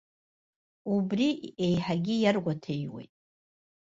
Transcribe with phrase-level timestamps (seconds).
[0.93, 1.29] Убри
[1.65, 3.13] еиҳагьы иаргәаҭеиуеит.